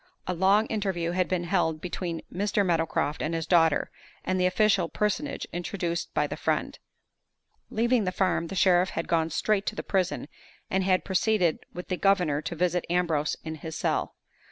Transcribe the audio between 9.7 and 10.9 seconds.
the prison, and